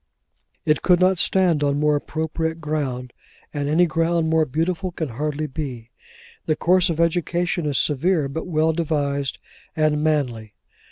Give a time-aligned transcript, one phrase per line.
[0.65, 3.13] It could not stand on more appropriate ground,
[3.53, 5.91] and any ground more beautiful can hardly be.
[6.47, 9.37] The course of education is severe, but well devised,
[9.75, 10.55] and manly.